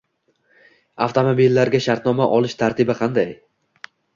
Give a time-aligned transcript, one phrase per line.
[1.07, 3.31] Avtomobillarga shartnoma olish tartibi qanday?